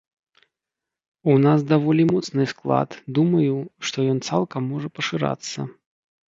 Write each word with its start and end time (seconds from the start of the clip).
У 1.33 1.35
нас 1.43 1.59
даволі 1.73 2.07
моцны 2.13 2.43
склад, 2.55 2.89
думаю, 3.19 3.55
што 3.91 4.09
ён 4.17 4.25
цалкам 4.33 4.61
можа 4.73 4.95
пашырацца. 4.99 5.59